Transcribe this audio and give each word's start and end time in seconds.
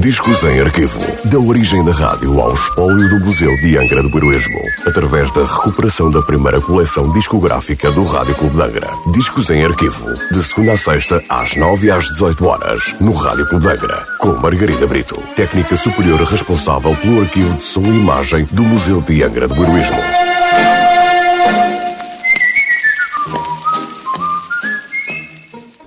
Discos 0.00 0.42
em 0.44 0.60
arquivo. 0.60 0.98
Da 1.26 1.38
origem 1.38 1.84
da 1.84 1.92
rádio 1.92 2.40
ao 2.40 2.54
espólio 2.54 3.10
do 3.10 3.20
Museu 3.20 3.54
de 3.60 3.76
Angra 3.76 4.02
do 4.02 4.16
Heroísmo. 4.16 4.58
Através 4.86 5.30
da 5.32 5.44
recuperação 5.44 6.10
da 6.10 6.22
primeira 6.22 6.58
coleção 6.58 7.12
discográfica 7.12 7.92
do 7.92 8.02
Rádio 8.04 8.34
Clube 8.36 8.56
de 8.56 8.62
Angra. 8.62 8.88
Discos 9.12 9.50
em 9.50 9.62
arquivo. 9.62 10.06
De 10.30 10.42
segunda 10.42 10.72
a 10.72 10.76
sexta, 10.78 11.22
às 11.28 11.54
9 11.54 11.90
às 11.90 12.06
18 12.06 12.46
horas. 12.46 12.94
No 12.98 13.12
Rádio 13.12 13.46
Clube 13.46 13.66
de 13.66 13.72
Angra. 13.72 14.06
Com 14.18 14.38
Margarida 14.38 14.86
Brito. 14.86 15.22
Técnica 15.36 15.76
superior 15.76 16.18
responsável 16.22 16.96
pelo 16.96 17.20
arquivo 17.20 17.52
de 17.58 17.62
som 17.62 17.82
e 17.82 17.88
imagem 17.88 18.48
do 18.52 18.62
Museu 18.62 19.02
de 19.02 19.22
Angra 19.22 19.46
do 19.46 19.62
Heroísmo. 19.62 20.00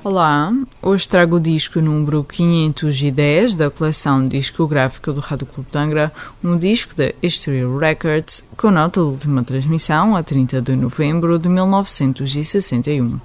Olá, 0.04 0.54
hoje 0.86 1.10
trago 1.10 1.38
o 1.38 1.40
disco 1.40 1.82
número 1.82 2.23
510 2.23 3.55
da 3.55 3.72
coleção 3.72 4.23
discográfica 4.23 5.12
do 5.12 5.20
Rádio 5.20 5.48
Clube 5.48 5.68
de 5.72 5.78
Angra, 5.80 6.14
um 6.44 6.55
disco 6.55 6.96
da 6.96 7.12
History 7.23 7.64
Records 7.80 8.44
com 8.55 8.70
nota 8.70 9.02
de 9.02 9.08
última 9.08 9.44
transmissão 9.44 10.16
a 10.16 10.22
30 10.22 10.62
de 10.62 10.76
novembro 10.76 11.40
de 11.40 11.50
1961 11.50 13.20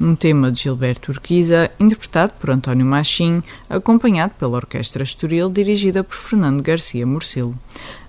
um 0.00 0.14
tema 0.14 0.52
de 0.52 0.62
Gilberto 0.62 1.10
Urquiza, 1.10 1.70
interpretado 1.80 2.32
por 2.38 2.50
António 2.50 2.84
Machim, 2.84 3.42
acompanhado 3.68 4.34
pela 4.38 4.56
Orquestra 4.56 5.02
Estoril, 5.02 5.48
dirigida 5.48 6.04
por 6.04 6.16
Fernando 6.16 6.62
Garcia 6.62 7.06
Morcilo. 7.06 7.56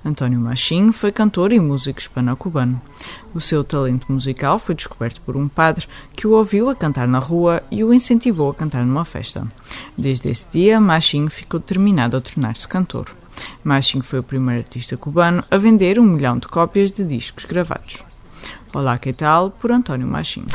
António 0.03 0.39
Machim 0.39 0.91
foi 0.91 1.11
cantor 1.11 1.51
e 1.51 1.59
músico 1.59 1.99
hispano-cubano. 1.99 2.81
O 3.33 3.41
seu 3.41 3.63
talento 3.63 4.11
musical 4.11 4.57
foi 4.57 4.75
descoberto 4.75 5.21
por 5.21 5.35
um 5.35 5.47
padre 5.47 5.87
que 6.15 6.25
o 6.25 6.31
ouviu 6.31 6.69
a 6.69 6.75
cantar 6.75 7.07
na 7.07 7.19
rua 7.19 7.61
e 7.69 7.83
o 7.83 7.93
incentivou 7.93 8.49
a 8.49 8.55
cantar 8.55 8.85
numa 8.85 9.05
festa. 9.05 9.45
Desde 9.97 10.29
esse 10.29 10.45
dia, 10.51 10.79
Machim 10.79 11.27
ficou 11.27 11.59
determinado 11.59 12.17
a 12.17 12.21
tornar-se 12.21 12.67
cantor. 12.67 13.11
Machim 13.63 14.01
foi 14.01 14.19
o 14.19 14.23
primeiro 14.23 14.61
artista 14.61 14.97
cubano 14.97 15.43
a 15.49 15.57
vender 15.57 15.99
um 15.99 16.03
milhão 16.03 16.37
de 16.37 16.47
cópias 16.47 16.91
de 16.91 17.03
discos 17.03 17.45
gravados. 17.45 18.03
Olá, 18.73 18.97
que 18.97 19.13
tal? 19.13 19.49
Por 19.49 19.71
António 19.71 20.07
Machim. 20.07 20.45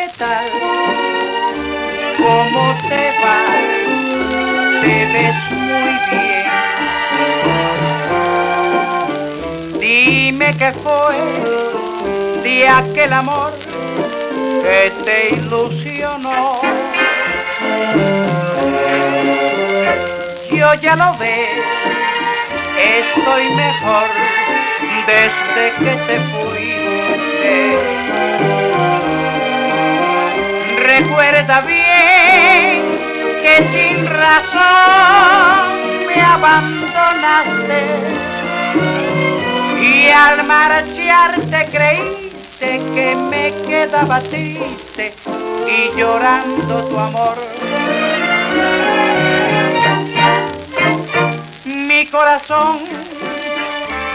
¿Qué 0.00 0.08
tal? 0.16 0.48
¿Cómo 2.16 2.64
te 2.88 3.04
va? 3.22 3.44
Te 4.80 4.96
ves 5.12 5.38
muy 5.52 5.94
bien. 6.10 6.48
Dime 9.78 10.48
qué 10.56 10.72
fue 10.72 11.16
de 12.42 12.56
aquel 12.68 13.12
amor 13.12 13.52
que 14.62 14.90
te 15.04 15.18
ilusionó. 15.34 16.60
Yo 20.50 20.74
ya 20.74 20.96
lo 20.96 21.14
veo, 21.18 21.64
estoy 22.98 23.50
mejor 23.50 24.08
desde 25.06 25.72
que 25.78 25.92
te 26.06 26.16
fuiste. 26.30 28.49
Recuerda 31.10 31.60
bien 31.62 32.82
que 33.42 33.56
sin 33.72 34.06
razón 34.06 35.76
me 36.06 36.22
abandonaste 36.22 37.82
y 39.82 40.08
al 40.08 40.46
marcharte 40.46 41.68
creíste 41.72 42.78
que 42.94 43.16
me 43.28 43.52
quedaba 43.66 44.20
triste 44.20 45.12
y 45.66 45.98
llorando 45.98 46.84
tu 46.84 47.00
amor. 47.00 47.36
Mi 51.64 52.06
corazón 52.06 52.84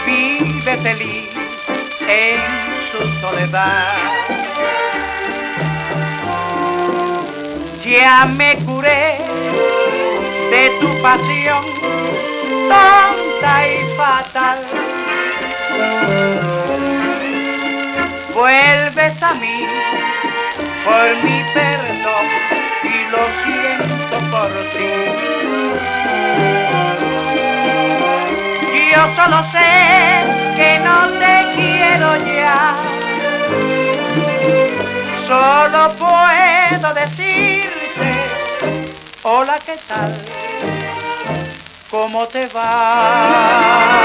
vive 0.06 0.76
feliz 0.78 1.28
en 2.08 2.40
su 2.90 3.20
soledad. 3.20 4.35
Ya 8.06 8.24
me 8.24 8.54
curé 8.58 9.18
de 10.48 10.70
tu 10.78 10.88
pasión 11.02 11.60
tonta 12.70 13.52
y 13.66 13.82
fatal. 13.96 14.58
Vuelves 18.32 19.20
a 19.20 19.34
mí 19.34 19.66
por 20.84 21.08
mi 21.24 21.42
perdón 21.52 22.26
y 22.84 22.96
lo 23.10 23.22
siento 23.42 24.16
por 24.30 24.50
ti. 24.70 24.92
Yo 28.92 29.02
solo 29.16 29.38
sé 29.50 29.72
que 30.54 30.78
no 30.84 30.98
te 31.08 31.34
quiero 31.56 32.08
ya. 32.24 32.76
Solo 35.26 35.80
puedo 35.98 36.94
decirte, 36.94 37.75
hola, 39.28 39.58
¿qué 39.58 39.76
tal? 39.88 40.14
¿Cómo 41.90 42.28
te 42.28 42.46
va? 42.46 43.96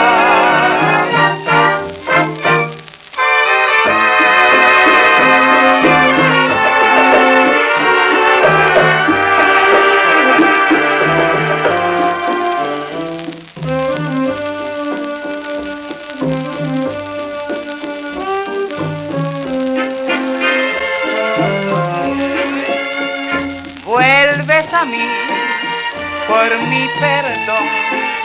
Por 24.82 26.60
mi 26.68 26.88
perdón 27.00 27.68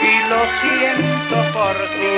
y 0.01 0.27
lo 0.27 0.43
siento 0.59 1.35
por 1.53 1.75
ti. 1.89 2.15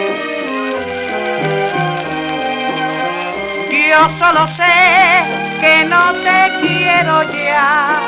Yo 3.89 4.07
solo 4.17 4.47
sé 4.47 5.23
que 5.59 5.83
no 5.85 6.13
te 6.13 6.39
quiero 6.61 7.23
ya. 7.23 7.99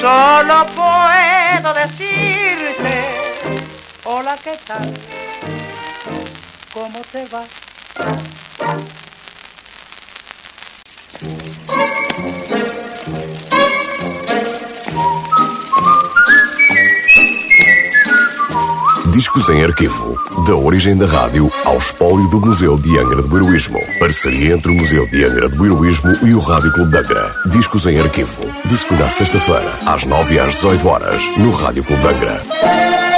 Solo 0.00 0.66
puedo 0.74 1.74
decirte, 1.74 2.94
hola, 4.04 4.36
¿qué 4.42 4.58
tal? 4.66 4.92
¿Cómo 6.72 7.00
te 7.12 7.26
va? 7.26 7.44
Discos 19.20 19.50
em 19.50 19.62
arquivo. 19.62 20.16
Da 20.46 20.54
origem 20.54 20.96
da 20.96 21.04
rádio 21.04 21.52
ao 21.66 21.76
espólio 21.76 22.26
do 22.30 22.40
Museu 22.40 22.78
de 22.78 22.98
Angra 22.98 23.20
do 23.20 23.36
Heroísmo. 23.36 23.78
Parceria 23.98 24.54
entre 24.54 24.72
o 24.72 24.74
Museu 24.74 25.06
de 25.10 25.22
Angra 25.22 25.46
do 25.46 25.66
Heroísmo 25.66 26.10
e 26.22 26.32
o 26.32 26.38
Rádio 26.38 26.72
Clube 26.72 26.90
de 26.90 26.96
Angra. 26.96 27.30
Discos 27.44 27.84
em 27.84 28.00
arquivo. 28.00 28.40
De 28.64 28.78
segunda 28.78 29.04
a 29.04 29.10
sexta-feira, 29.10 29.78
às 29.84 30.06
9 30.06 30.34
e 30.34 30.40
às 30.40 30.54
18 30.54 30.88
horas, 30.88 31.22
no 31.36 31.50
Rádio 31.50 31.84
Clube 31.84 32.00
de 32.00 32.08
Angra. 32.08 33.09